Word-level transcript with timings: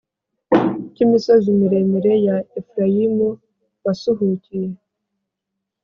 Cy 0.93 0.99
imisozi 1.05 1.47
miremire 1.59 2.13
ya 2.27 2.37
efurayimu 2.59 3.27
wasuhukiye 3.83 4.69